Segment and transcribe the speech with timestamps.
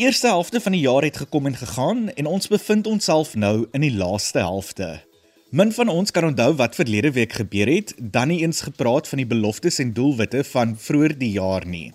[0.00, 3.66] Die eerste helfte van die jaar het gekom en gegaan en ons bevind onsself nou
[3.76, 4.86] in die laaste helfte.
[5.52, 9.20] Min van ons kan onthou wat verlede week gebeur het, dan nie eens gepraat van
[9.20, 11.92] die beloftes en doelwitte van vroeër die jaar nie.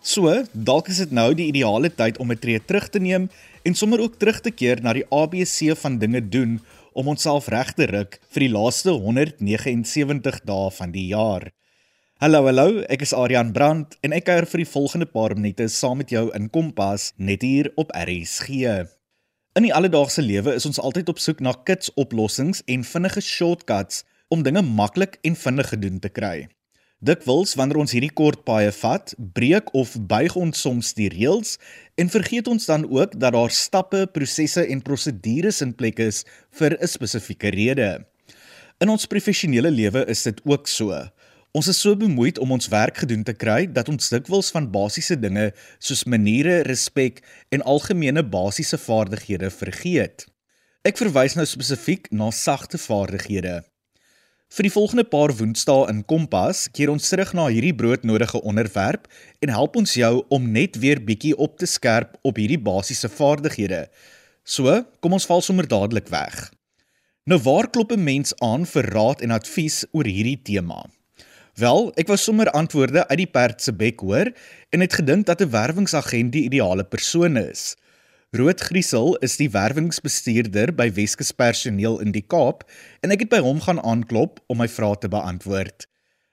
[0.00, 3.28] So, dalk is dit nou die ideale tyd om 'n tree terug te neem
[3.62, 6.60] en sommer ook terug te keer na die ABC van dinge doen
[6.92, 11.52] om onsself reg te ruk vir die laaste 179 dae van die jaar.
[12.22, 15.96] Hallo hallo, ek is Adrian Brandt en ek kuier vir die volgende paar minute saam
[15.98, 18.68] met jou in Kompas net hier op RSG.
[19.58, 24.04] In die alledaagse lewe is ons altyd op soek na kits oplossings en vinnige shortcuts
[24.30, 26.46] om dinge maklik en vinnig gedoen te kry.
[27.02, 31.56] Dikwels wanneer ons hierdie kort paaie vat, breek of buig ons soms die reëls
[31.98, 36.22] en vergeet ons dan ook dat daar stappe, prosesse en prosedures in plek is
[36.54, 38.06] vir 'n spesifieke rede.
[38.78, 40.94] In ons professionele lewe is dit ook so.
[41.52, 45.18] Ons is so bemoeid om ons werk gedoen te kry dat ons dikwels van basiese
[45.20, 47.18] dinge soos maniere, respek
[47.52, 50.24] en algemene basiese vaardighede vergeet.
[50.88, 53.58] Ek verwys nou spesifiek na sagte vaardighede.
[54.52, 59.04] Vir die volgende paar woensdae in Kompas keer ons terug na hierdie broodnodige onderwerp
[59.44, 63.82] en help ons jou om net weer bietjie op te skerp op hierdie basiese vaardighede.
[64.48, 66.48] So, kom ons val sommer dadelik weg.
[67.28, 70.88] Nou waar klop 'n mens aan vir raad en advies oor hierdie tema?
[71.60, 74.30] Wel, ek wou sommer antwoorde uit die perd se bek hoor
[74.72, 77.76] en het gedink dat 'n werwingsagent die ideale persoon is.
[78.30, 82.64] Rood Griesel is die werwingsbestuurder by Weskus Personeel in die Kaap
[83.02, 85.86] en ek het by hom gaan aanklop om my vrae te beantwoord.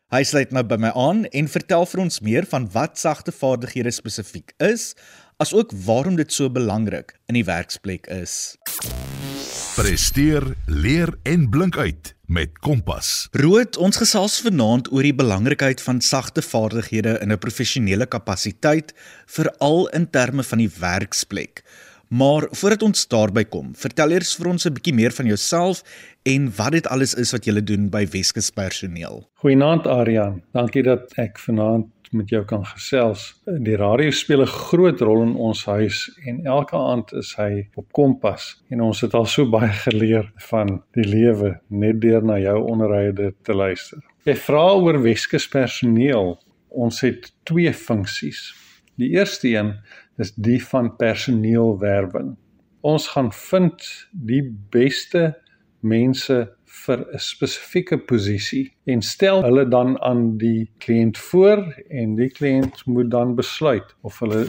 [0.09, 3.92] Hy sluit nou by my aan en vertel vir ons meer van wat sagte vaardighede
[3.92, 4.95] spesifiek is,
[5.38, 8.56] asook waarom dit so belangrik in die werksplek is.
[9.80, 13.30] Presteer, leer en blink uit met Kompas.
[13.31, 18.91] Rood, ons gesels vanaand oor die belangrikheid van sagte vaardighede in 'n professionele kapasiteit,
[19.25, 21.63] veral in terme van die werksplek.
[22.09, 25.84] Maar voordat ons daarby kom, vertel eers vir ons 'n bietjie meer van jouself
[26.23, 29.29] en wat dit alles is wat jy doen by Weskus Personeel.
[29.34, 30.41] Goeienaand Aryan.
[30.51, 33.42] Dankie dat ek vanaand met jou kan gesels.
[33.46, 37.92] Die radio speel 'n groot rol in ons huis en elke aand is hy op
[37.92, 42.64] Kompas en ons het al so baie geleer van die lewe net deur na jou
[42.64, 44.00] onderhoude te luister.
[44.24, 46.38] Jy vra oor Weskus Personeel.
[46.70, 48.53] Ons het twee funksies.
[48.96, 49.74] Die eerste een
[50.18, 52.36] is die van personeelwerwing.
[52.81, 55.40] Ons gaan vind die beste
[55.80, 62.30] mense vir 'n spesifieke posisie en stel hulle dan aan die kliënt voor en die
[62.30, 64.44] kliënt moet dan besluit of hulle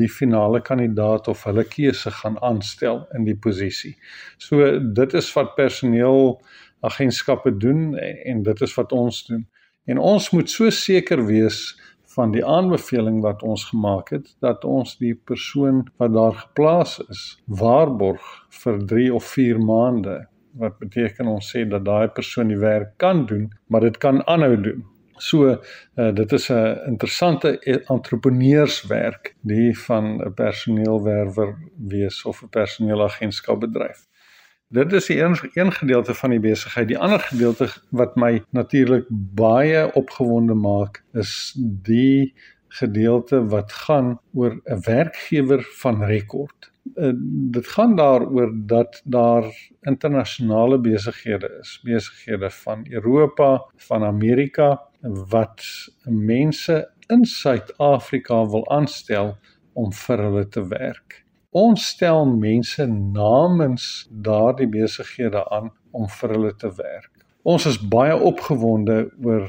[0.00, 3.96] die finale kandidaat of hulle keuse gaan aanstel in die posisie.
[4.38, 6.40] So dit is wat personeel
[6.80, 9.44] agentskappe doen en dit is wat ons doen.
[9.84, 11.76] En ons moet so seker wees
[12.14, 17.22] van die aanbeveling wat ons gemaak het dat ons die persoon wat daar geplaas is
[17.46, 18.26] waarborg
[18.62, 20.16] vir 3 of 4 maande
[20.58, 24.56] wat beteken ons sê dat daai persoon die werk kan doen maar dit kan aanhou
[24.60, 24.84] doen
[25.18, 31.56] so uh, dit is 'n interessante entrepreneurswerk die van 'n personeelwerwer
[31.94, 34.08] wees of 'n personeelagentskap bedryf
[34.68, 36.88] Dit is die een, een gedeelte van die besigheid.
[36.88, 42.34] Die ander gedeelte wat my natuurlik baie opgewonde maak, is die
[42.68, 46.72] gedeelte wat gaan oor 'n werkgewer van rekord.
[46.94, 47.12] Uh,
[47.50, 49.48] dit gaan daaroor dat daar
[49.80, 55.64] internasionale besighede is, besighede van Europa, van Amerika wat
[56.04, 59.36] mense in Suid-Afrika wil aanstel
[59.72, 61.24] om vir hulle te werk.
[61.50, 67.12] Ons stel mense namens daardie besighede aan om vir hulle te werk.
[67.48, 69.46] Ons is baie opgewonde oor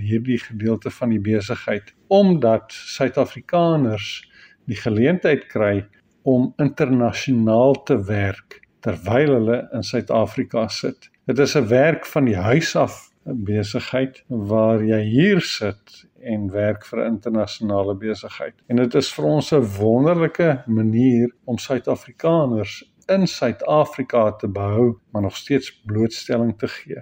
[0.00, 4.22] hierdie gedeelte van die besigheid omdat Suid-Afrikaners
[4.70, 5.82] die geleentheid kry
[6.22, 11.10] om internasionaal te werk terwyl hulle in Suid-Afrika sit.
[11.26, 16.86] Dit is 'n werk van die huis af besigheid waar jy hier sit en werk
[16.86, 18.54] vir internasionale besigheid.
[18.66, 25.22] En dit is vir ons 'n wonderlike manier om Suid-Afrikaners in Suid-Afrika te behou, maar
[25.22, 27.00] nog steeds blootstelling te gee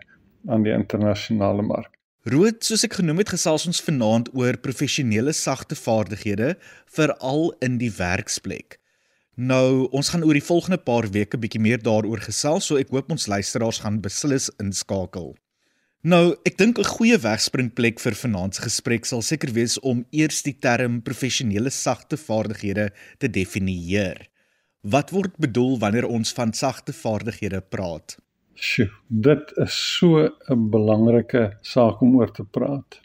[0.48, 1.98] aan die internasionale mark.
[2.22, 7.92] Rood, soos ek genoem het, gesels ons vanaand oor professionele sagte vaardighede veral in die
[7.96, 8.79] werksplek.
[9.40, 13.12] Nou, ons gaan oor die volgende paar weke bietjie meer daaroor gesels, so ek hoop
[13.14, 15.30] ons luisteraars gaan beslis inskakel.
[16.04, 20.42] Nou, ek dink 'n goeie wegspringplek vir vanaand se gesprek sal seker wees om eers
[20.42, 24.28] die term professionele sagte vaardighede te definieer.
[24.82, 28.18] Wat word bedoel wanneer ons van sagte vaardighede praat?
[28.54, 33.00] Sjoe, dit is so 'n belangrike saak om oor te praat.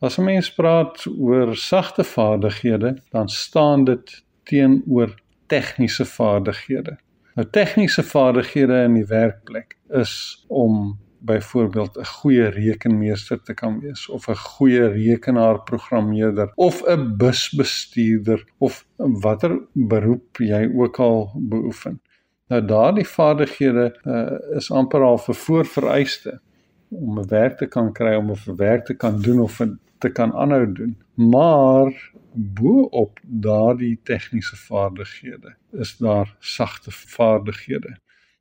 [0.00, 5.14] As 'n mens praat oor sagte vaardighede, dan staan dit teenoor
[5.46, 6.96] tegniese vaardighede.
[7.34, 14.08] Nou tegniese vaardighede in die werkplek is om byvoorbeeld 'n goeie rekenmeester te kan wees
[14.08, 22.00] of 'n goeie rekenaarprogrammeerder of 'n busbestuurder of watter beroep jy ook al beoefen.
[22.48, 26.40] Nou daardie vaardighede uh, is amper al 'n voorvereiste
[26.88, 29.60] om 'n werk te kan kry om 'n werk te kan doen of
[29.98, 30.96] te kan aanhou doen.
[31.14, 37.96] Maar bo-op daardie tegniese vaardighede is daar sagte vaardighede.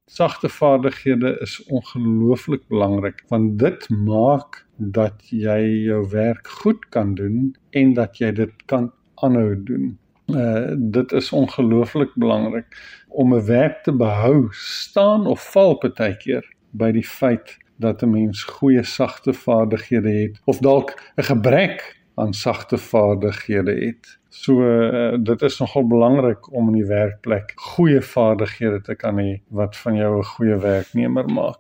[0.06, 7.56] Sagte vaardighede is ongelooflik belangrik want dit maak dat jy jou werk goed kan doen
[7.70, 9.98] en dat jy dit kan aanhou doen.
[10.26, 12.68] Uh dit is ongelooflik belangrik
[13.08, 18.44] om 'n werk te behou, staan of val partykeer by die feit dat 'n mens
[18.44, 24.20] goeie sagte vaardighede het of dalk 'n gebrek aan sagte vaardighede het.
[24.30, 29.42] So uh, dit is nogal belangrik om in die werkplek goeie vaardighede te kan hê
[29.48, 31.60] wat van jou 'n goeie werknemer maak.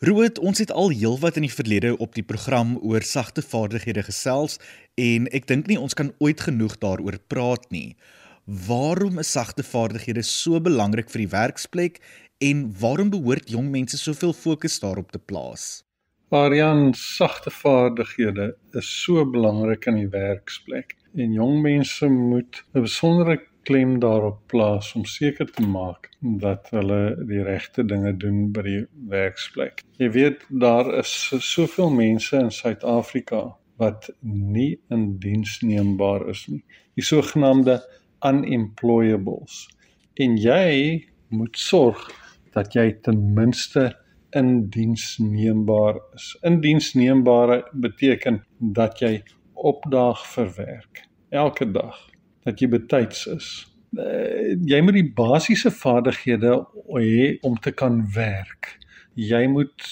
[0.00, 4.56] Roet, ons het al heelwat in die verlede op die program oor sagte vaardighede gesels
[4.94, 7.96] en ek dink nie ons kan ooit genoeg daaroor praat nie.
[8.44, 12.00] Waarom is sagte vaardighede so belangrik vir die werksplek
[12.40, 15.84] en waarom behoort jong mense soveel fokus daarop te plaas?
[16.30, 23.36] Arian, sagte vaardighede is so belangrik in die werksplek en jong mense moet 'n besondere
[23.68, 28.84] klem daarop plaas om seker te maak dat hulle die regte dinge doen by die
[29.08, 29.84] werksplek.
[29.98, 36.64] Jy weet daar is soveel mense in Suid-Afrika wat nie in diens neembaar is nie.
[36.94, 37.80] Die sogenaamde
[38.24, 39.68] unemployables.
[40.14, 42.10] En jy moet sorg
[42.54, 43.90] dat jy ten minste
[44.36, 46.36] in diens neembaar is.
[46.46, 49.20] In diens neembare beteken dat jy
[49.54, 51.96] opdaag vir werk elke dag,
[52.44, 53.48] dat jy betyds is.
[53.94, 56.56] Uh, jy moet die basiese vaardighede
[56.94, 58.76] hê om te kan werk.
[59.18, 59.86] Jy moet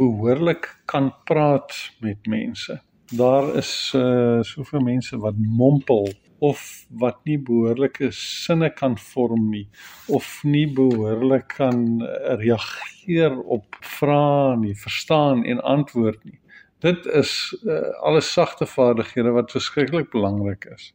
[0.00, 1.74] behoorlik kan praat
[2.04, 2.78] met mense.
[3.12, 6.08] Daar is uh, soveel mense wat mompel
[6.38, 9.66] of wat nie behoorlike sinne kan vorm nie
[10.06, 16.38] of nie behoorlik kan eh, reageer op vrae nie, verstaan en antwoord nie.
[16.78, 17.32] Dit is
[17.66, 20.92] uh, alles sagte vaardighede wat verskriklik belangrik is.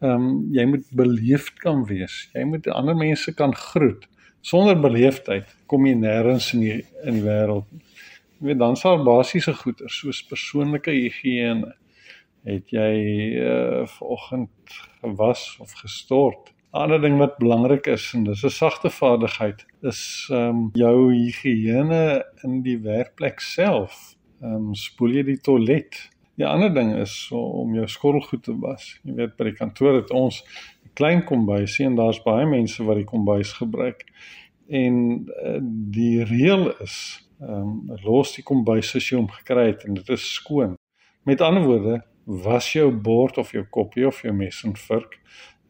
[0.00, 2.28] Ehm um, jy moet beleefd kan wees.
[2.32, 4.06] Jy moet ander mense kan groet.
[4.40, 7.68] Sonder beleefdheid kom jy nêrens in die in die wêreld.
[8.38, 11.74] Jy weet dan sal basiese goeder soos persoonlike higiëne
[12.44, 12.92] het jy
[13.42, 14.50] uh vanoggend
[15.00, 16.52] gewas of gestort.
[16.72, 21.12] 'n Ander ding wat belangrik is en dis 'n sagte vaardigheid is ehm um, jou
[21.12, 24.16] higiëne in die werkplek self.
[24.42, 26.10] Ehm um, spoel jy die toilet.
[26.36, 28.98] Die ander ding is om jou skottelgoed te was.
[29.02, 30.44] Jy weet by die kantoor het ons
[30.84, 34.04] 'n klein kombuis en daar's baie mense wat die kombuis gebruik.
[34.68, 35.58] En uh,
[35.90, 40.08] die reël is ehm um, los die kombuis as jy hom gekry het en dit
[40.08, 40.76] is skoon.
[41.24, 45.18] Met ander woorde, was jou bord of jou koppie of jou mes en vurk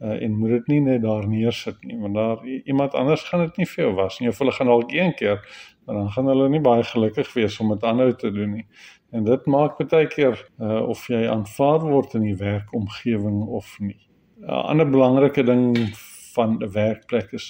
[0.02, 3.62] uh, en moet dit nie net daar neersit nie want daar iemand anders gaan dit
[3.62, 5.42] nie vir jou was nie of hulle gaan dalk een keer
[5.88, 8.66] maar dan gaan hulle nie baie gelukkig wees om dit aanhou te doen nie.
[9.10, 13.96] En dit maak baie keer uh, of jy aanvaar word in die werkomgewing of nie.
[14.38, 15.72] 'n uh, ander belangrike ding
[16.34, 17.46] van 'n werkplek is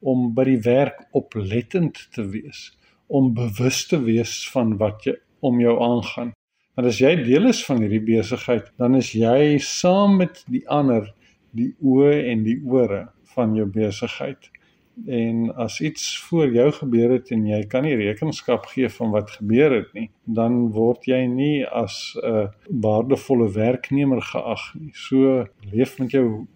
[0.00, 2.72] om by die werk oplettend te wees
[3.06, 6.32] om bewus te wees van wat jy om jou aangaan
[6.72, 11.10] Want as jy deel is van hierdie besigheid, dan is jy saam met die ander
[11.52, 13.02] die oë en die ore
[13.34, 14.48] van jou besigheid.
[15.04, 19.34] En as iets voor jou gebeur het en jy kan nie rekenskap gee van wat
[19.36, 24.92] gebeur het nie, dan word jy nie as 'n waardevolle werknemer geag nie.
[24.94, 26.46] So leef met jou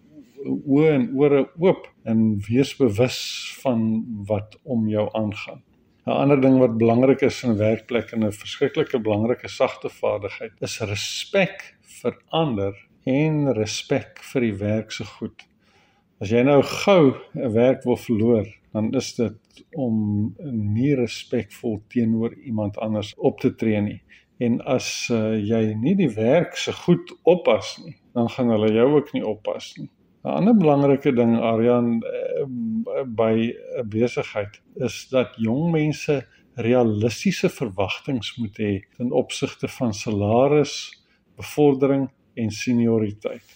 [0.45, 3.19] oë en ore oop en wees bewus
[3.61, 5.61] van wat om jou aangaan.
[6.07, 10.53] 'n ander ding wat belangrik is in 'n werkplek en 'n verskriklike belangrike sagte vaardigheid
[10.67, 12.73] is respek vir ander
[13.03, 15.43] en respek vir die werk se goed.
[16.21, 22.33] As jy nou gou 'n werk wil verloor, dan is dit om nie respekvol teenoor
[22.33, 24.01] iemand anders op te tree nie.
[24.39, 28.95] En as uh, jy nie die werk se goed oppas nie, dan gaan hulle jou
[28.95, 29.89] ook nie oppas nie.
[30.27, 32.43] 'n ander belangrike ding Aryan eh,
[33.05, 33.35] by
[33.79, 36.15] 'n besigheid is dat jong mense
[36.55, 40.73] realistiese verwagtinge moet hê ten opsigte van salaris,
[41.35, 43.47] bevordering en senioriteit.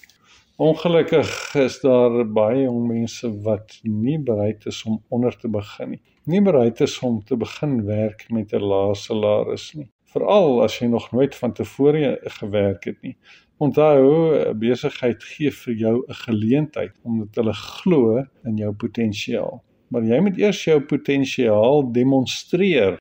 [0.56, 6.02] Ongelukkig is daar baie jong mense wat nie bereid is om onder te begin nie.
[6.24, 9.90] Nie bereid is om te begin werk met 'n lae salaris nie.
[10.14, 13.18] Veral as jy nog nooit van tevore gewerk het nie
[13.62, 19.62] Onthou, besigheid gee vir jou 'n geleentheid omdat hulle glo in jou potensiaal.
[19.92, 22.98] Maar jy moet eers jou potensiaal demonstreer.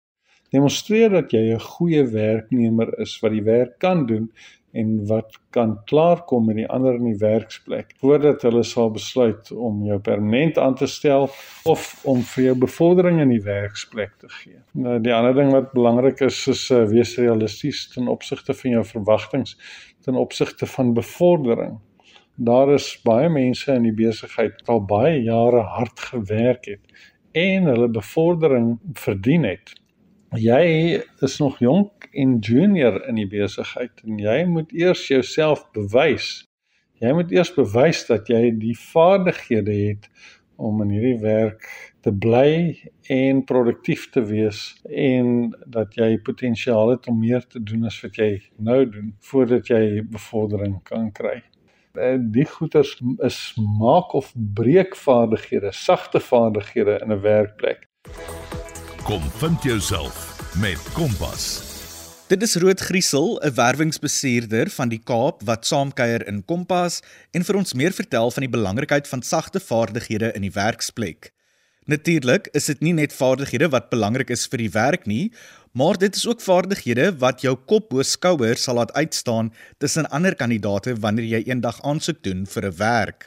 [0.51, 4.31] Demonstreer dat jy 'n goeie werknemer is wat die werk kan doen
[4.73, 9.83] en wat kan klaarkom met die ander in die werksplek voordat hulle sal besluit om
[9.87, 11.29] jou permanent aan te stel
[11.65, 14.61] of om vir jou bevordering in die werksplek te gee.
[14.73, 18.85] Nou die ander ding wat belangrik is is uh, wees realisties ten opsigte van jou
[18.93, 19.59] verwagtinge
[20.05, 21.79] ten opsigte van bevordering.
[22.35, 27.69] Daar is baie mense in die besigheid wat al baie jare hard gewerk het en
[27.71, 29.75] hulle bevordering verdien het.
[30.39, 36.47] Jy is nog jonk en junior in die besigheid en jy moet eers jouself bewys.
[37.03, 40.09] Jy moet eers bewys dat jy die vaardighede het
[40.61, 41.67] om in hierdie werk
[42.01, 42.81] te bly
[43.13, 48.17] en produktief te wees en dat jy potensiaal het om meer te doen as wat
[48.17, 51.41] jy nou doen voordat jy bevordering kan kry.
[51.99, 52.95] Eh, die goeters
[53.27, 53.39] is
[53.81, 57.89] maak of breek vaardighede, sagte vaardighede in 'n werkplek.
[59.05, 61.71] Kom vind jouself met Kompas.
[62.31, 67.57] Dit is Rood Griesel, 'n werwingsbestuurder van die Kaap wat saamkuier in Kompas en vir
[67.57, 71.33] ons meer vertel van die belangrikheid van sagte vaardighede in die werksplek.
[71.91, 75.33] Natuurlik is dit nie net vaardighede wat belangrik is vir die werk nie,
[75.75, 79.49] maar dit is ook vaardighede wat jou kop bo skouer sal laat uitstaan
[79.83, 83.27] tussen ander kandidaate wanneer jy eendag aansoek doen vir 'n werk.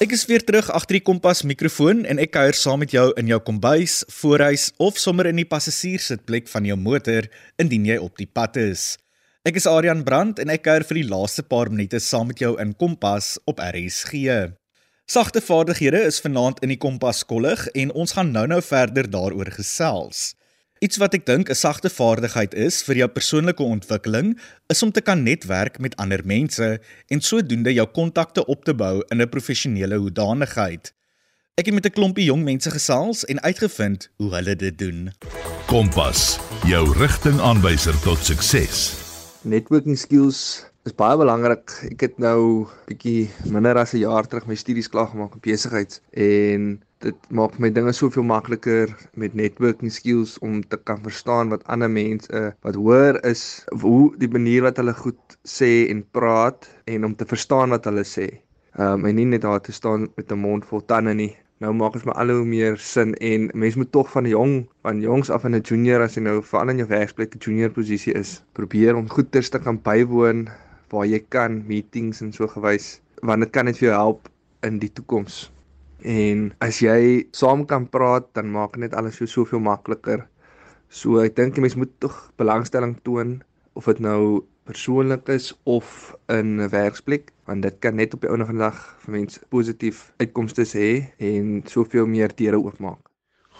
[0.00, 3.26] Ek is weer terug agter die kompas mikrofoon en ek kuier saam met jou in
[3.26, 7.28] jou kombuis, voorhuis of sommer in die passasierssitplek van jou motor
[7.58, 8.96] indien jy op die pad is.
[9.44, 12.54] Ek is Adrian Brandt en ek kuier vir die laaste paar minute saam met jou
[12.62, 14.22] in Kompas op RSG.
[15.04, 20.32] Sagte vaardighede is vanaand in die Kompas kollig en ons gaan nou-nou verder daaroor gesels.
[20.80, 24.32] Iets wat ek dink 'n sagte vaardigheid is vir jou persoonlike ontwikkeling,
[24.72, 26.80] is om te kan netwerk met ander mense
[27.12, 30.94] en sodoende jou kontakte op te bou in 'n professionele hoedanigheid.
[31.60, 35.12] Ek het met 'n klompie jong mense gesels en uitgevind hoe hulle dit doen.
[35.66, 39.03] Kompas, jou rigtingaanwyser tot sukses.
[39.44, 41.68] Networking skills is baie belangrik.
[41.90, 46.00] Ek het nou bietjie minder as 'n jaar terug my studies klaar gemaak op besigheids
[46.16, 48.88] en dit maak my dinge soveel makliker
[49.20, 54.32] met networking skills om te kan verstaan wat ander mense wat hoor is hoe die
[54.32, 58.28] manier wat hulle goed sê en praat en om te verstaan wat hulle sê.
[58.80, 61.36] Um en nie net daar te staan met 'n mond vol tande nie.
[61.62, 65.00] Nou maak dit my al hoe meer sin en mense moet tog van jong van
[65.00, 68.14] jongs af in 'n junior as jy nou veral in jou werksplek 'n junior posisie
[68.14, 70.48] is, probeer om goeders te kan bywoon
[70.90, 74.28] waar jy kan meetings en so gewys want dit kan net vir jou help
[74.62, 75.54] in die toekoms
[76.04, 80.28] en as jy saam kan praat dan maak dit alles so soveel makliker.
[80.88, 83.40] So ek dink mense moet tog belangstelling toon
[83.74, 88.30] of dit nou persoonlik is of in 'n werksplek want dit kan net op die
[88.30, 93.00] ouene van die dag vir mense positief uitkomste hê en soveel meer deure oopmaak.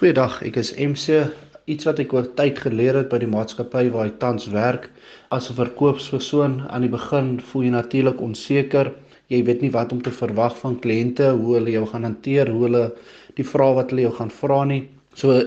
[0.00, 1.30] Goeiedag, ek is MC.
[1.64, 4.90] Iets wat ek oor tyd geleer het by die maatskappy waar ek tans werk
[5.30, 8.92] as 'n verkoopspersoon aan die begin voel jy natuurlik onseker
[9.32, 12.66] jy weet nie wat om te verwag van kliënte, hoe hulle jou gaan hanteer, hoe
[12.66, 12.84] hulle
[13.38, 14.82] die vrae wat hulle jou gaan vra nie.
[15.18, 15.38] So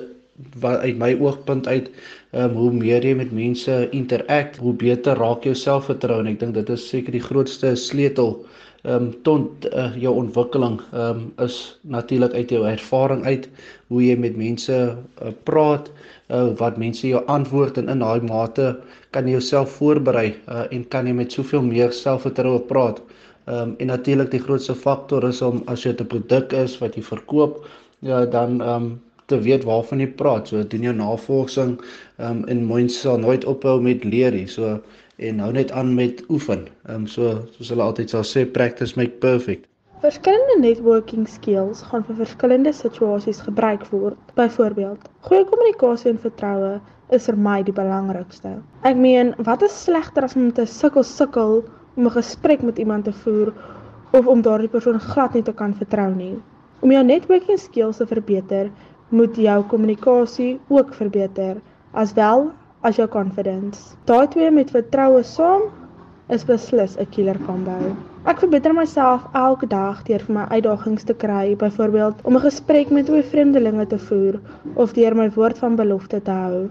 [0.61, 1.89] wat uit my oogpunt uit,
[2.31, 6.39] ehm um, hoe meer jy met mense interact, hoe beter raak jou selfvertroue en ek
[6.39, 8.35] dink dit is seker die grootste sleutel
[8.83, 13.49] ehm um, tot uh, jou ontwikkeling ehm um, is natuurlik uit jou ervaring uit
[13.89, 15.89] hoe jy met mense uh, praat,
[16.29, 18.75] uh, wat mense jou antwoord en in daai mate
[19.11, 23.01] kan jy jouself voorberei uh, en kan jy met soveel meer selfvertroue praat.
[23.47, 26.95] Ehm um, en natuurlik die grootste faktor is om as jy 'n produk is wat
[26.95, 27.65] jy verkoop,
[28.01, 28.89] ja dan ehm um,
[29.27, 30.47] te weet waarvan jy praat.
[30.47, 31.77] So doen jou navorsing
[32.17, 34.47] um, en mens sal nooit ophou met leer nie.
[34.47, 34.79] So
[35.17, 36.67] en hou net aan met oefen.
[36.87, 39.65] Ehm um, so soos hulle altyd sal sê practice make perfect.
[40.03, 44.19] Verskillende networking skills gaan vir verskillende situasies gebruik word.
[44.37, 46.75] Byvoorbeeld, goeie kommunikasie en vertroue
[47.17, 48.51] is vir my die belangrikste.
[48.85, 51.63] Ek meen, wat is slegter as om te sukkel sukkel
[51.95, 53.53] om 'n gesprek met iemand te voer
[54.13, 56.35] of om daardie persoon glad nie te kan vertrou nie.
[56.81, 58.69] Om jou networking skills te verbeter,
[59.09, 61.61] moet jou kommunikasie ook verbeter,
[61.91, 63.95] aswel as jou confidence.
[64.05, 65.67] Daai twee met vertroue saam
[66.35, 67.95] is beslis 'n killer combo.
[68.25, 72.89] Ek verbeter myself elke dag deur vir my uitdagings te kry, byvoorbeeld om 'n gesprek
[72.89, 74.39] met twee vreemdelinge te voer
[74.75, 76.69] of deur my woord van belofte te hou.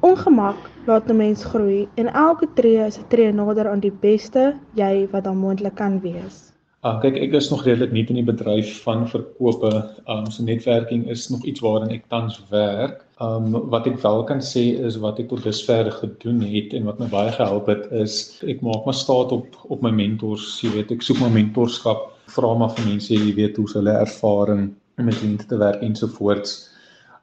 [0.00, 4.54] Ongemak laat 'n mens groei en elke tree is 'n tree nader aan die beste
[4.74, 6.55] jy wat dan moontlik kan wees.
[6.86, 9.70] Uh, kyk, ek is nog redelik nie in die bedryf van verkope.
[10.12, 13.00] Um so netwerking is nog iets waarin ek tans werk.
[13.26, 17.00] Um wat ek wel kan sê is wat ek tot dusver gedoen het en wat
[17.02, 20.92] my baie gehelp het is ek maak maar staat op op my mentors, jy weet,
[20.94, 22.04] ek soek my mentorskap,
[22.36, 24.68] vra maar vir mense, jy weet, hoe hulle ervaring
[25.08, 26.54] met kliënte te werk ensovoorts.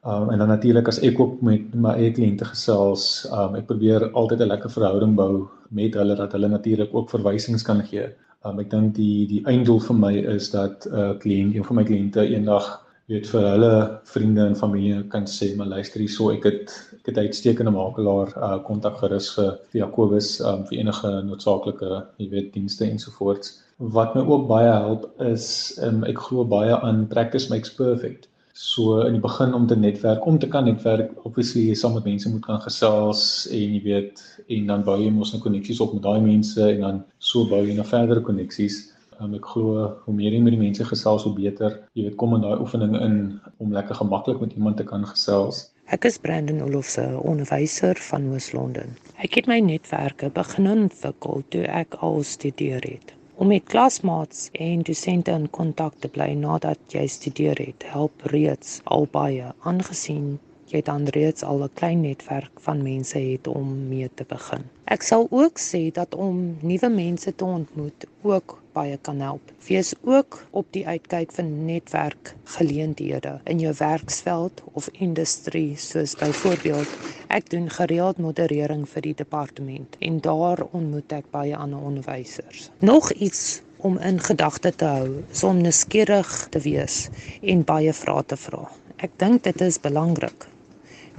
[0.04, 4.10] Um en dan natuurlik as ek ook met my eie kliënte gesels, um ek probeer
[4.12, 8.12] altyd 'n lekker verhouding bou met hulle dat hulle natuurlik ook verwysings kan gee.
[8.44, 11.78] Um ek dink die die einddoel vir my is dat 'n uh, kliënt, een van
[11.80, 12.66] my kliënte eendag
[13.12, 13.72] weet vir hulle
[14.14, 18.58] vriende en familie kan sê, "Maar luister hierso, ek het ek het uitstekende makelaar uh
[18.64, 24.22] kontak gerus vir, vir Jacobus um vir enige noodsaaklike, jy weet, dienste ensovoorts." Wat my
[24.22, 28.28] ook baie help is um ek glo baie aan practice makes perfect.
[28.54, 32.06] So in die begin om te netwerk, om te kan netwerk, obviously jy saam met
[32.06, 34.22] mense moet kan gesels en jy weet
[34.54, 37.64] en dan bou jy mos 'n koneksies op met daai mense en dan so bou
[37.66, 38.94] jy 'n verdere koneksies.
[39.20, 41.80] Um, ek glo hoe meer jy met die mense gesels hoe beter.
[41.96, 45.74] Jy weet kom in daai oefening in om lekker gemaklik met iemand te kan gesels.
[45.90, 48.94] Ek is Brandon Olofse, onderwyser van Oos-London.
[49.18, 53.14] Ek het my netwerke begin ontwikkel toe ek al studeer het.
[53.36, 58.80] Om met klasmaats en dosente in kontak te bly nadat jy studeer het, help reeds
[58.84, 60.40] al baie aangesien
[60.74, 64.64] jy dan reeds al 'n klein netwerk van mense het om mee te begin.
[64.86, 69.52] Ek sal ook sê dat om nuwe mense te ontmoet ook baie kan help.
[69.68, 76.90] Wees ook op die uitkyk vir netwerkgeleenthede in jou werksveld of industrie soos byvoorbeeld
[77.38, 82.70] ek doen gereeld moderering vir die departement en daar ontmoet ek baie ander onderwysers.
[82.80, 87.10] Nog iets om in gedagte te hou, is om nuuskierig te wees
[87.42, 88.64] en baie vrae te vra.
[89.04, 90.48] Ek dink dit is belangrik.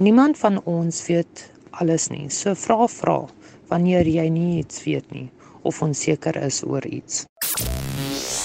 [0.01, 1.45] Niemand van ons weet
[1.81, 2.29] alles nie.
[2.29, 3.19] So vra vra
[3.69, 5.29] wanneer jy nie iets weet nie
[5.65, 7.25] of onseker is oor iets.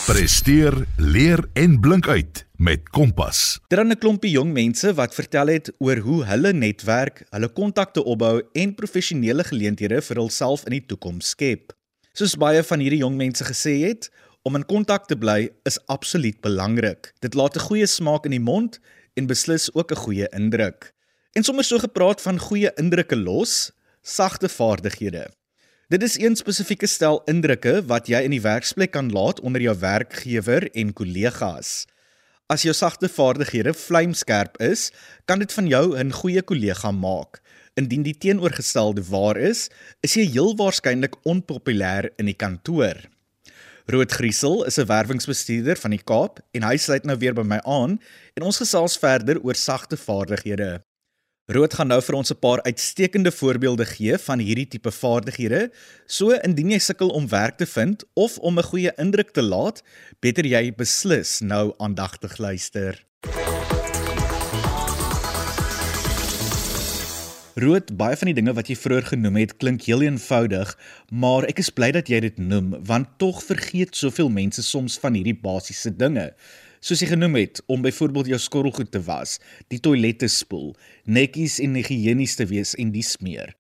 [0.09, 3.61] Presteer, leer en blink uit met Kompas.
[3.69, 8.43] Daar 'n klompie jong mense wat vertel het oor hoe hulle netwerk, hulle kontakte opbou
[8.53, 11.73] en professionele geleenthede vir hulself in die toekoms skep.
[12.13, 14.11] Soos baie van hierdie jong mense gesê het,
[14.43, 17.13] om in kontak te bly is absoluut belangrik.
[17.21, 18.80] Dit laat 'n goeie smaak in die mond
[19.15, 20.93] en beslis ook 'n goeie indruk.
[21.33, 23.71] En sommer so gepraat van goeie indrukke los,
[24.02, 25.30] sagte vaardighede.
[25.91, 29.73] Dit is een spesifieke stel indrukke wat jy in die werksplek kan laat onder jou
[29.81, 31.71] werkgewer en kollegas.
[32.47, 34.93] As jou sagte vaardighede vlamskerp is,
[35.26, 37.43] kan dit van jou 'n goeie kollega maak.
[37.75, 39.69] Indien die teenoorgestelde waar is,
[40.00, 42.95] is jy heel waarskynlik onpopulêr in die kantoor.
[43.87, 47.59] Rood Griesel is 'n werwingsbestuurder van die Kaap en hy sluit nou weer by my
[47.65, 47.99] aan
[48.35, 50.85] en ons gesels verder oor sagte vaardighede.
[51.50, 55.73] Rood gaan nou vir ons 'n paar uitstekende voorbeelde gee van hierdie tipe vaardighede.
[56.06, 59.82] So indien jy sukkel om werk te vind of om 'n goeie indruk te laat,
[60.21, 63.04] beter jy beslis nou aandagtig luister.
[67.54, 70.78] Rood, baie van die dinge wat jy vroeër genoem het, klink heel eenvoudig,
[71.10, 75.15] maar ek is bly dat jy dit noem, want tog vergeet soveel mense soms van
[75.15, 76.32] hierdie basiese dinge
[76.80, 79.38] soos jy genoem het om byvoorbeeld jou skottelgoed te was,
[79.69, 80.73] die toilette spoel,
[81.04, 83.54] netjies en higiënies te wees en dis meer.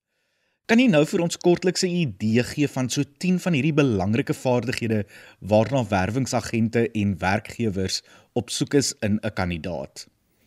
[0.70, 4.34] Kan jy nou vir ons kortliks 'n idee gee van so 10 van hierdie belangrike
[4.34, 5.04] vaardighede
[5.40, 8.02] waarna werwingsagente en werkgewers
[8.34, 10.06] op soek is in 'n kandidaat?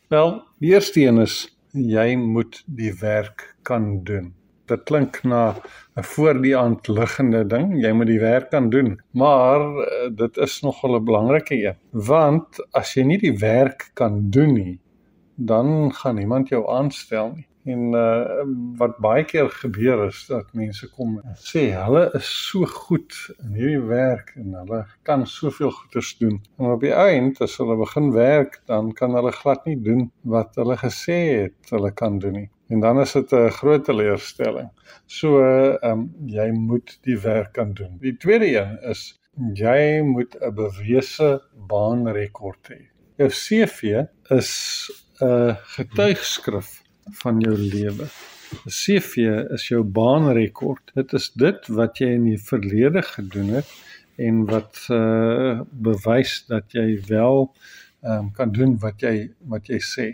[0.10, 4.34] Wel, die eerste een is jy moet die werk kan doen
[4.72, 5.56] dit klink na
[5.96, 7.82] 'n voor die aand liggende ding.
[7.82, 9.00] Jy moet die werk kan doen.
[9.12, 14.30] Maar uh, dit is nogal 'n belangrike een, want as jy nie die werk kan
[14.30, 14.80] doen nie,
[15.36, 17.48] dan gaan niemand jou aanstel nie.
[17.66, 18.44] En uh
[18.78, 23.54] wat baie keer gebeur is dat mense kom en sê hulle is so goed in
[23.56, 26.42] hierdie werk en hulle kan soveel goeders doen.
[26.58, 30.60] En op die einde as hulle begin werk, dan kan hulle glad nie doen wat
[30.60, 34.70] hulle gesê het hulle kan doen nie en dan is dit 'n groot teleurstelling.
[35.06, 37.98] So ehm um, jy moet die werk kan doen.
[38.00, 39.20] Die tweede een is
[39.54, 42.82] jy moet 'n bewese baanrekord hê.
[43.18, 44.52] Jou CV is
[45.22, 46.82] 'n getuigskrif
[47.22, 48.06] van jou lewe.
[48.66, 49.18] 'n CV
[49.54, 50.92] is jou baanrekord.
[50.94, 53.70] Dit is dit wat jy in die verlede gedoen het
[54.16, 57.56] en wat uh bewys dat jy wel
[58.04, 60.08] um, kan doen wat jy wat jy sê.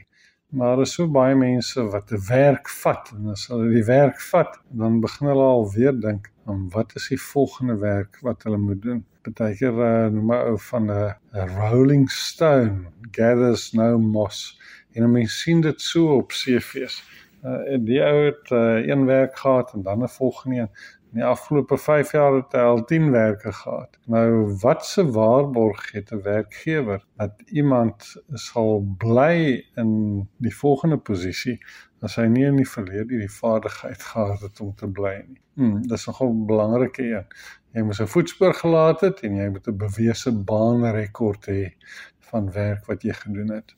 [0.49, 4.21] Maar daar is so baie mense wat 'n werk vat en as hulle die werk
[4.31, 8.57] vat, dan begin hulle al weer dink aan wat is die volgende werk wat hulle
[8.57, 9.03] moet doen.
[9.21, 14.59] Partykeer uh, noem maar ou van 'n rolling stone gathers no moss.
[14.93, 17.03] En mense sien dit so op CV's.
[17.43, 20.69] Uh, en die ou het uh, een werk gehad en dan 'n volgende een.
[21.09, 23.97] In die afgelope 5 jaar het hy al 10 werke gehad.
[24.05, 29.89] Nou watse waarborg het 'n werkgewer dat iemand sal bly in
[30.37, 31.57] die volgende posisie
[32.01, 35.41] as hy nie in die verlede die vaardigheid gehad het om te bly nie.
[35.53, 37.25] Hmm, dis nogal 'n belangrike een.
[37.73, 41.73] Jy moet 'n voetspoor gelaat het en jy moet 'n bewese baanrekord hê
[42.19, 43.73] van werk wat jy gedoen het.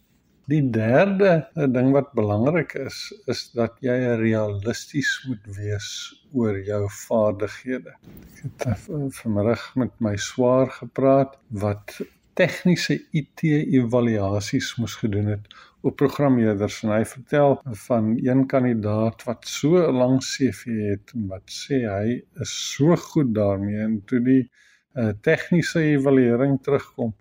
[0.51, 2.95] Die derde ding wat belangrik is,
[3.31, 5.89] is dat jy realisties moet wees
[6.35, 7.93] oor jou vaardighede.
[8.41, 8.89] Ek het
[9.21, 12.01] vanmiddag met my swaar gepraat wat
[12.39, 13.45] tegniese IT
[13.79, 15.47] evaluasies moes gedoen het
[15.87, 21.47] op programmeerders en hy vertel van een kandidaat wat so 'n lang CV het wat
[21.61, 27.15] sê hy is so goed daarmee en toe die uh, tegniese evaluering terugkom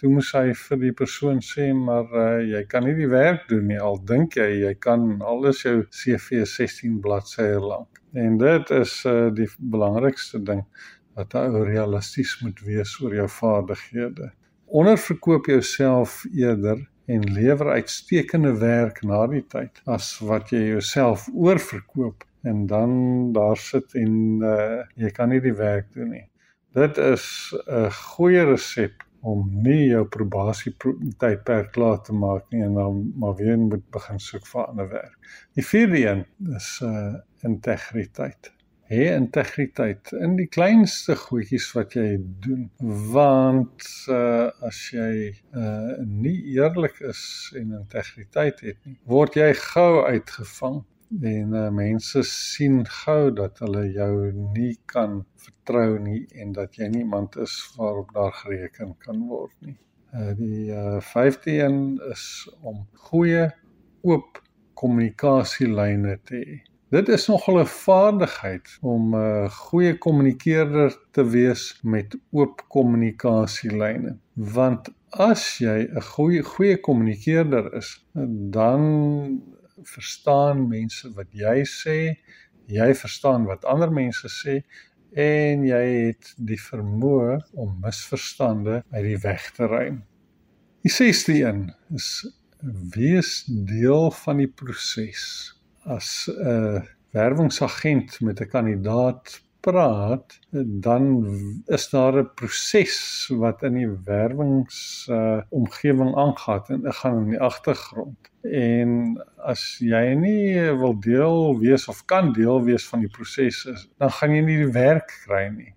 [0.00, 3.66] toe moes hy vir die persoon sê maar uh, jy kan nie die werk doen
[3.68, 3.78] nie.
[3.78, 8.00] Al dink jy jy kan alles jou CV 16 bladsye lank.
[8.16, 10.64] En dit is uh, die belangrikste ding
[11.18, 14.30] dat jy realisties moet wees oor jou vaardighede.
[14.80, 22.24] Onderverkoop jouself eerder en lewer uitstekende werk na die tyd as wat jy jouself oorverkoop
[22.48, 22.92] en dan
[23.36, 26.26] daar sit en uh, jy kan nie die werk doen nie.
[26.72, 30.72] Dit is 'n goeie resep om nie jou probasie
[31.20, 35.34] tydperk klaar te maak nie en dan maar weer moet begin soek vir ander werk.
[35.58, 36.24] Die vierde een
[36.56, 38.52] is uh integriteit
[38.90, 42.64] hê integriteit in die kleinste goedjies wat jy doen
[43.12, 47.22] want uh, as jy uh, nie eerlik is
[47.60, 53.84] en integriteit het nie word jy gou uitgevang en uh, mense sien gou dat hulle
[53.92, 59.26] jou nie kan vertrou nie en dat jy nie iemand is waarop daar gereken kan
[59.28, 59.76] word nie
[60.14, 62.24] uh, die uh, vyfde een is
[62.62, 63.48] om goeie
[64.06, 64.42] oop
[64.74, 71.78] kommunikasielyne te hê Dit is nogal 'n vaardigheid om 'n uh, goeie kommunikeerder te wees
[71.82, 74.16] met oop kommunikasielyne.
[74.34, 78.06] Want as jy 'n goeie goeie kommunikeerder is,
[78.56, 78.82] dan
[79.84, 81.98] verstaan mense wat jy sê,
[82.70, 84.60] jy verstaan wat ander mense sê
[85.12, 90.02] en jy het die vermoë om misverstande uit die weg te ruim.
[90.86, 92.10] Die sesde een is
[92.94, 95.24] wees deel van die proses
[95.84, 100.38] as 'n werwingsagent met 'n kandidaat praat,
[100.80, 101.04] dan
[101.66, 107.30] is daar 'n proses wat in die werwings uh, omgewing aangaan en dit gaan in
[107.30, 108.29] die agtergrond.
[108.42, 113.88] En as jy nie wil deel wees of kan deel wees van die proses is,
[114.00, 115.74] dan gaan jy nie die werk kry nie.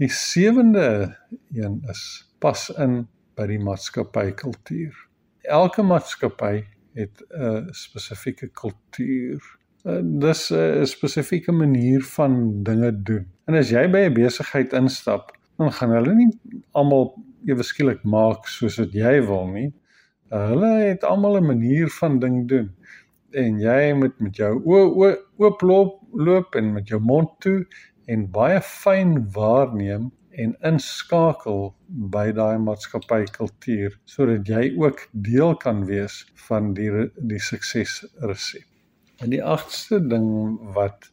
[0.00, 1.16] Die sewende
[1.52, 2.00] een is
[2.40, 4.96] pas in by die maatskappy kultuur.
[5.44, 6.64] Elke maatskappy
[6.96, 9.40] het 'n spesifieke kultuur.
[9.84, 13.26] Eh, dis 'n spesifieke manier van dinge doen.
[13.44, 16.30] En as jy by 'n besigheid instap, dan gaan hulle nie
[16.72, 17.14] almal
[17.46, 19.72] ewe skielik maak soos wat jy wil nie.
[20.28, 22.74] Hulle het almal 'n manier van ding doen.
[23.30, 27.66] En jy moet met jou oop oop loop, loop en met jou mond toe
[28.06, 35.84] en baie fyn waarneem en inskakel by daai maatskappy kultuur sodat jy ook deel kan
[35.88, 38.64] wees van die die suksesresep.
[39.18, 41.10] En die agste ding wat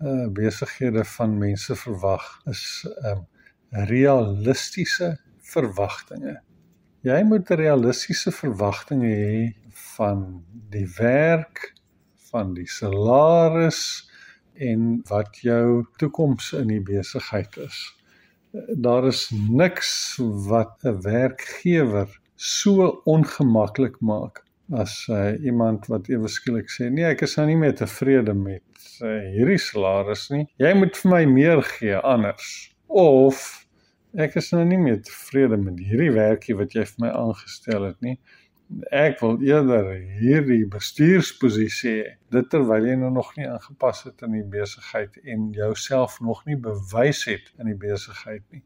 [0.00, 3.26] uh besighede van mense verwag is um
[3.70, 5.18] realistiese
[5.52, 6.38] verwagtinge.
[7.08, 9.36] Jy moet realistiese verwagtinge hê
[9.94, 10.24] van
[10.72, 11.70] die werk,
[12.28, 13.78] van die salaris
[14.68, 17.78] en wat jou toekoms in die besigheid is.
[18.84, 19.92] Daar is niks
[20.50, 27.22] wat 'n werkgewer so ongemaklik maak as uh, iemand wat ewe skielik sê nee ek
[27.24, 28.68] is nou nie meer tevrede met
[29.00, 30.44] uh, hierdie salaris nie.
[30.60, 32.68] Jy moet vir my meer gee anders.
[32.86, 33.67] Of
[34.18, 38.00] ek is nou nie meer tevrede met hierdie werkie wat jy vir my aangestel het
[38.02, 38.16] nie.
[38.92, 42.16] Ek wil eerder hierdie bestuursposisie hê.
[42.34, 46.58] Dit terwyl jy nou nog nie aangepas het in die besigheid en jouself nog nie
[46.66, 48.64] bewys het in die besigheid nie.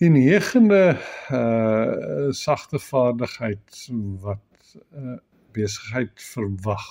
[0.00, 0.96] Die negende
[1.34, 3.82] uh sagte vaardigheid
[4.24, 5.18] wat uh,
[5.52, 6.86] besigheid verwag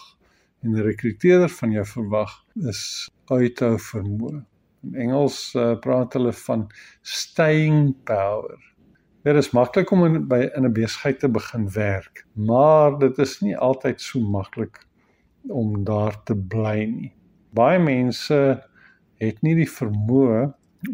[0.62, 2.36] en 'n rekruteerder van jou verwag
[2.70, 2.84] is
[3.32, 4.46] uithou vermoë
[4.84, 6.68] in Engels uh, praat hulle van
[7.02, 8.60] staying power
[9.22, 13.36] Dit is maklik om in by in 'n besigheid te begin werk, maar dit is
[13.42, 14.80] nie altyd so maklik
[15.48, 17.12] om daar te bly nie.
[17.54, 18.64] Baie mense
[19.22, 20.42] het nie die vermoë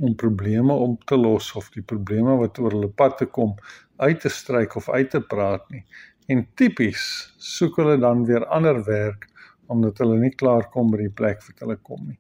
[0.02, 3.56] om probleme om te los of die probleme wat oor hulle pad te kom
[3.95, 5.86] uit te stryk of uit te praat nie.
[6.28, 9.30] En tipies soek hulle dan weer ander werk
[9.67, 12.19] omdat hulle nie klaar kom by die plek wat hulle kom nie.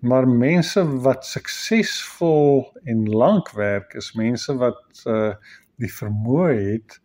[0.00, 5.32] Maar mense wat suksesvol en lank werk is mense wat uh
[5.80, 6.98] die vermoë het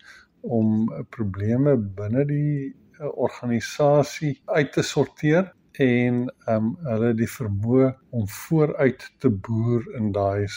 [0.44, 8.28] om probleme binne die uh, organisasie uit te sorteer en um hulle die vermoë om
[8.28, 10.48] vooruit te boer in daai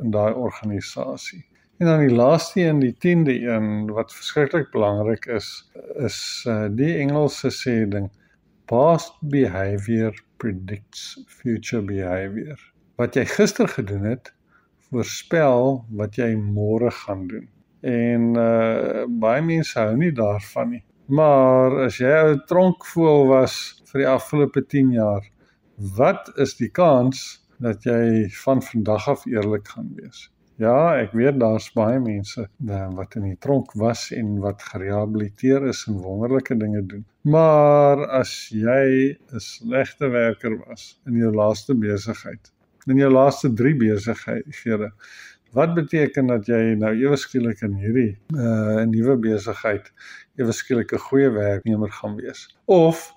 [0.00, 1.44] in daai organisasie.
[1.80, 5.48] En dan die laaste een, die 10de een wat verskriklik belangrik is,
[5.96, 8.10] is uh die Engelse sê ding
[8.68, 12.58] past behavior predicts future behavior.
[13.00, 14.28] Wat jy gister gedoen het,
[14.90, 17.46] voorspel wat jy môre gaan doen.
[17.84, 20.82] En uh baie mense hou nie daarvan nie.
[21.08, 23.54] Maar as jy 'n tronkvoël was
[23.90, 25.24] vir die afgelope 10 jaar,
[25.96, 27.24] wat is die kans
[27.58, 30.28] dat jy van vandag af eerlik gaan wees?
[30.62, 35.66] Ja, ek weet daar's baie mense uh, wat in die tronk was en wat gerehabiliteer
[35.66, 37.02] is en wonderlike dinge doen.
[37.26, 42.52] Maar as jy 'n slegte werker was in jou laaste besigheid,
[42.86, 44.92] in jou laaste 3 besighede,
[45.58, 49.90] wat beteken dat jy nou ewe skielik in hierdie 'n uh, nuwe besigheid
[50.38, 52.46] ewe skielik 'n goeie werknemer gaan wees?
[52.66, 53.10] Of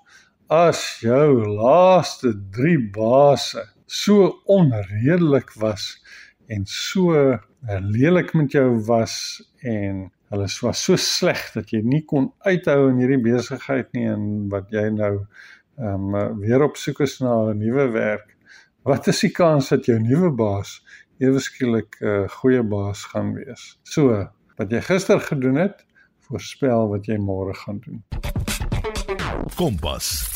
[0.50, 6.02] as jou laaste 3 baase so onredelik was
[6.48, 7.38] en so uh,
[7.80, 9.14] lelik met jou was
[9.60, 14.48] en hulle was so sleg dat jy nie kon uithou in hierdie besigheid nie en
[14.52, 15.14] wat jy nou
[15.78, 18.34] ehm um, weer op soek is na 'n nuwe werk.
[18.82, 20.82] Wat is die kans dat jou nuwe baas
[21.18, 23.78] ewe skielik 'n uh, goeie baas gaan wees?
[23.82, 25.86] So, wat jy gister gedoen het,
[26.26, 28.02] voorspel wat jy môre gaan doen.
[29.54, 30.26] Kompas.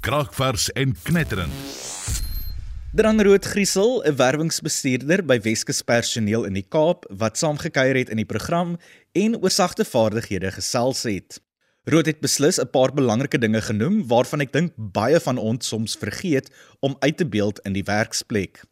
[0.00, 1.52] Kragvers en knetterend.
[2.96, 8.16] Dan Rood Griesel, 'n werwingsbestuurder by Weskus Personeel in die Kaap wat saamgekyer het in
[8.16, 8.78] die program
[9.12, 11.36] en oor sagte vaardighede gesels het.
[11.84, 15.96] Rood het beslis 'n paar belangrike dinge genoem waarvan ek dink baie van ons soms
[15.96, 16.48] vergeet
[16.80, 18.64] om uit te beeld in die werksplek.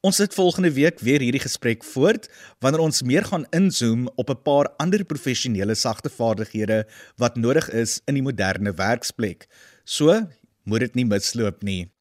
[0.00, 2.28] Ons sit volgende week weer hierdie gesprek voort
[2.60, 8.00] wanneer ons meer gaan inzoom op 'n paar ander professionele sagte vaardighede wat nodig is
[8.06, 9.46] in die moderne werksplek.
[9.84, 10.26] So,
[10.64, 11.92] moet dit nie misloop nie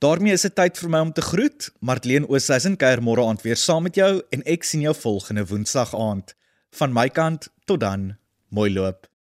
[0.00, 1.68] daarmee is dit tyd vir my om te groet.
[1.84, 5.92] Martleen Oosthuizen kuier môre aand weer saam met jou en ek sien jou volgende Woensdag
[5.96, 6.34] aand.
[6.80, 8.14] Van my kant tot dan.
[8.48, 9.09] Mooi loop.